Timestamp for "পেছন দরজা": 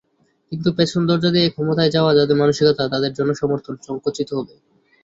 0.77-1.29